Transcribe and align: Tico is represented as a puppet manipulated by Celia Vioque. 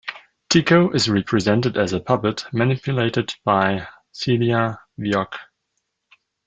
Tico 0.49 0.89
is 0.89 1.07
represented 1.09 1.77
as 1.77 1.93
a 1.93 1.99
puppet 1.99 2.45
manipulated 2.51 3.35
by 3.45 3.87
Celia 4.11 4.79
Vioque. 4.99 5.37